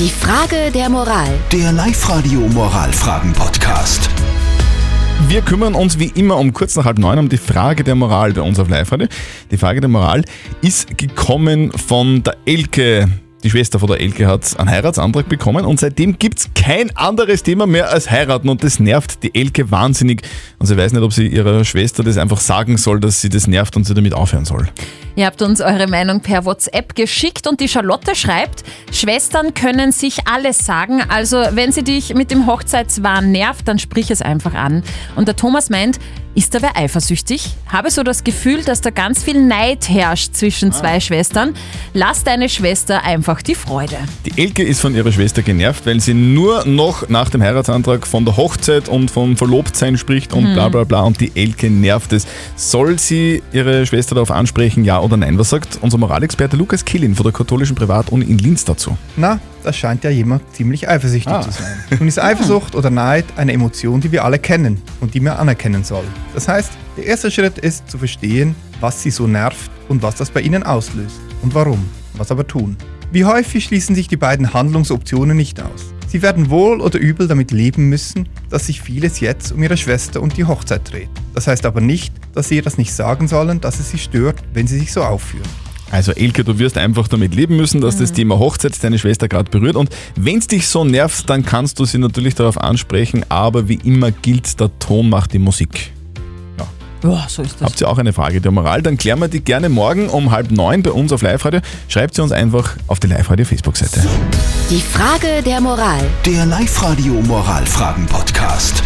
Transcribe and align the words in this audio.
Die 0.00 0.08
Frage 0.08 0.70
der 0.72 0.88
Moral. 0.88 1.28
Der 1.52 1.72
Live-Radio 1.72 2.40
Moralfragen-Podcast. 2.40 4.08
Wir 5.28 5.42
kümmern 5.42 5.74
uns 5.74 5.98
wie 5.98 6.10
immer 6.14 6.38
um 6.38 6.54
kurz 6.54 6.74
nach 6.76 6.86
halb 6.86 6.98
neun 6.98 7.18
um 7.18 7.28
die 7.28 7.36
Frage 7.36 7.84
der 7.84 7.94
Moral 7.96 8.32
bei 8.32 8.40
uns 8.40 8.58
auf 8.58 8.70
Live-Radio. 8.70 9.08
Die 9.50 9.58
Frage 9.58 9.82
der 9.82 9.90
Moral 9.90 10.24
ist 10.62 10.96
gekommen 10.96 11.70
von 11.72 12.22
der 12.22 12.38
Elke. 12.46 13.10
Die 13.44 13.50
Schwester 13.50 13.78
von 13.78 13.88
der 13.90 14.00
Elke 14.00 14.26
hat 14.26 14.58
einen 14.58 14.70
Heiratsantrag 14.70 15.28
bekommen 15.28 15.66
und 15.66 15.78
seitdem 15.78 16.18
gibt 16.18 16.38
es 16.38 16.48
kein 16.54 16.96
anderes 16.96 17.42
Thema 17.42 17.66
mehr 17.66 17.90
als 17.90 18.10
heiraten 18.10 18.48
und 18.48 18.64
das 18.64 18.80
nervt 18.80 19.22
die 19.22 19.34
Elke 19.34 19.70
wahnsinnig. 19.70 20.22
Und 20.58 20.64
sie 20.64 20.78
weiß 20.78 20.94
nicht, 20.94 21.02
ob 21.02 21.12
sie 21.12 21.26
ihrer 21.26 21.62
Schwester 21.66 22.02
das 22.02 22.16
einfach 22.16 22.40
sagen 22.40 22.78
soll, 22.78 23.00
dass 23.00 23.20
sie 23.20 23.28
das 23.28 23.46
nervt 23.46 23.76
und 23.76 23.84
sie 23.84 23.92
damit 23.92 24.14
aufhören 24.14 24.46
soll. 24.46 24.66
Ihr 25.20 25.26
habt 25.26 25.42
uns 25.42 25.60
eure 25.60 25.86
Meinung 25.86 26.20
per 26.20 26.46
WhatsApp 26.46 26.94
geschickt 26.94 27.46
und 27.46 27.60
die 27.60 27.68
Charlotte 27.68 28.14
schreibt, 28.14 28.64
Schwestern 28.90 29.52
können 29.52 29.92
sich 29.92 30.26
alles 30.26 30.64
sagen, 30.64 31.02
also 31.10 31.36
wenn 31.50 31.72
sie 31.72 31.84
dich 31.84 32.14
mit 32.14 32.30
dem 32.30 32.46
Hochzeitswahn 32.46 33.30
nervt, 33.30 33.68
dann 33.68 33.78
sprich 33.78 34.10
es 34.10 34.22
einfach 34.22 34.54
an. 34.54 34.82
Und 35.16 35.28
der 35.28 35.36
Thomas 35.36 35.68
meint, 35.68 35.98
ist 36.36 36.54
da 36.54 36.62
wer 36.62 36.76
eifersüchtig? 36.76 37.50
Habe 37.66 37.90
so 37.90 38.04
das 38.04 38.22
Gefühl, 38.22 38.62
dass 38.62 38.80
da 38.80 38.90
ganz 38.90 39.24
viel 39.24 39.42
Neid 39.42 39.88
herrscht 39.88 40.32
zwischen 40.34 40.70
zwei 40.70 41.00
Schwestern. 41.00 41.54
Lass 41.92 42.22
deine 42.22 42.48
Schwester 42.48 43.02
einfach 43.02 43.42
die 43.42 43.56
Freude. 43.56 43.96
Die 44.24 44.40
Elke 44.40 44.62
ist 44.62 44.80
von 44.80 44.94
ihrer 44.94 45.10
Schwester 45.10 45.42
genervt, 45.42 45.86
weil 45.86 45.98
sie 45.98 46.14
nur 46.14 46.64
noch 46.66 47.08
nach 47.08 47.30
dem 47.30 47.42
Heiratsantrag 47.42 48.06
von 48.06 48.24
der 48.24 48.36
Hochzeit 48.36 48.88
und 48.88 49.10
vom 49.10 49.36
Verlobtsein 49.36 49.98
spricht 49.98 50.32
und 50.32 50.54
bla 50.54 50.68
bla 50.68 50.84
bla 50.84 51.02
und 51.02 51.20
die 51.20 51.32
Elke 51.34 51.68
nervt 51.68 52.12
es. 52.12 52.28
Soll 52.54 53.00
sie 53.00 53.42
ihre 53.52 53.84
Schwester 53.84 54.14
darauf 54.14 54.30
ansprechen, 54.30 54.84
ja 54.84 55.00
oder 55.00 55.09
nein? 55.16 55.38
Was 55.38 55.50
sagt 55.50 55.78
unser 55.80 55.98
Moralexperte 55.98 56.56
Lukas 56.56 56.84
Killin 56.84 57.14
von 57.14 57.24
der 57.24 57.32
katholischen 57.32 57.74
Privatuni 57.76 58.24
in 58.24 58.38
Linz 58.38 58.64
dazu? 58.64 58.96
Na, 59.16 59.38
das 59.62 59.76
scheint 59.76 60.04
ja 60.04 60.10
jemand 60.10 60.42
ziemlich 60.54 60.88
eifersüchtig 60.88 61.32
Ah. 61.32 61.40
zu 61.42 61.50
sein. 61.50 61.72
Nun 61.98 62.08
ist 62.08 62.18
Eifersucht 62.18 62.74
oder 62.74 62.90
Neid 62.90 63.24
eine 63.36 63.52
Emotion, 63.52 64.00
die 64.00 64.12
wir 64.12 64.24
alle 64.24 64.38
kennen 64.38 64.80
und 65.00 65.14
die 65.14 65.20
man 65.20 65.34
anerkennen 65.36 65.84
soll. 65.84 66.04
Das 66.34 66.48
heißt, 66.48 66.72
der 66.96 67.06
erste 67.06 67.30
Schritt 67.30 67.58
ist 67.58 67.90
zu 67.90 67.98
verstehen, 67.98 68.54
was 68.80 69.02
sie 69.02 69.10
so 69.10 69.26
nervt 69.26 69.70
und 69.88 70.02
was 70.02 70.14
das 70.16 70.30
bei 70.30 70.40
ihnen 70.40 70.62
auslöst 70.62 71.20
und 71.42 71.54
warum. 71.54 71.84
Was 72.14 72.30
aber 72.30 72.46
tun? 72.46 72.76
Wie 73.12 73.24
häufig 73.24 73.64
schließen 73.64 73.94
sich 73.94 74.08
die 74.08 74.16
beiden 74.16 74.52
Handlungsoptionen 74.54 75.36
nicht 75.36 75.60
aus? 75.60 75.92
Sie 76.06 76.22
werden 76.22 76.50
wohl 76.50 76.80
oder 76.80 76.98
übel 76.98 77.28
damit 77.28 77.50
leben 77.52 77.88
müssen, 77.88 78.28
dass 78.50 78.66
sich 78.66 78.80
vieles 78.82 79.20
jetzt 79.20 79.52
um 79.52 79.62
ihre 79.62 79.76
Schwester 79.76 80.20
und 80.20 80.36
die 80.36 80.44
Hochzeit 80.44 80.90
dreht. 80.90 81.08
Das 81.34 81.46
heißt 81.46 81.64
aber 81.66 81.80
nicht, 81.80 82.12
dass 82.34 82.48
sie 82.48 82.56
ihr 82.56 82.62
das 82.62 82.78
nicht 82.78 82.92
sagen 82.92 83.28
sollen, 83.28 83.60
dass 83.60 83.80
es 83.80 83.90
sie 83.90 83.98
stört, 83.98 84.36
wenn 84.52 84.66
sie 84.66 84.78
sich 84.78 84.92
so 84.92 85.02
aufführen. 85.02 85.46
Also 85.90 86.12
Elke, 86.12 86.44
du 86.44 86.58
wirst 86.58 86.78
einfach 86.78 87.08
damit 87.08 87.34
leben 87.34 87.56
müssen, 87.56 87.80
dass 87.80 87.96
das 87.96 88.12
Thema 88.12 88.38
Hochzeit 88.38 88.82
deine 88.82 88.98
Schwester 88.98 89.26
gerade 89.28 89.50
berührt. 89.50 89.74
Und 89.76 89.90
wenn 90.14 90.38
es 90.38 90.46
dich 90.46 90.68
so 90.68 90.84
nervt, 90.84 91.28
dann 91.28 91.44
kannst 91.44 91.78
du 91.80 91.84
sie 91.84 91.98
natürlich 91.98 92.36
darauf 92.36 92.58
ansprechen. 92.58 93.24
Aber 93.28 93.68
wie 93.68 93.80
immer 93.84 94.12
gilt, 94.12 94.60
der 94.60 94.70
Ton 94.78 95.08
macht 95.08 95.32
die 95.32 95.40
Musik. 95.40 95.92
Ja, 97.02 97.26
so 97.28 97.42
ist 97.42 97.54
das. 97.54 97.62
Habt 97.62 97.80
ihr 97.80 97.88
auch 97.88 97.98
eine 97.98 98.12
Frage 98.12 98.40
der 98.40 98.50
Moral? 98.50 98.82
Dann 98.82 98.98
klären 98.98 99.18
wir 99.20 99.28
die 99.28 99.40
gerne 99.40 99.68
morgen 99.68 100.08
um 100.08 100.30
halb 100.30 100.50
neun 100.50 100.82
bei 100.82 100.90
uns 100.90 101.12
auf 101.12 101.22
Live-Radio. 101.22 101.60
Schreibt 101.88 102.14
sie 102.14 102.22
uns 102.22 102.32
einfach 102.32 102.76
auf 102.88 103.00
die 103.00 103.06
Live-Radio 103.06 103.46
Facebook-Seite. 103.46 104.02
Die 104.68 104.80
Frage 104.80 105.42
der 105.44 105.60
Moral. 105.60 106.00
Der 106.26 106.46
Live-Radio 106.46 107.14
Moralfragen-Podcast. 107.22 108.82